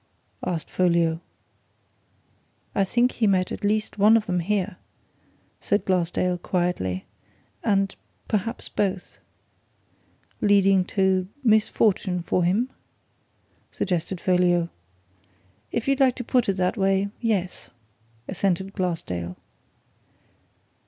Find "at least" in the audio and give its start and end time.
3.51-3.99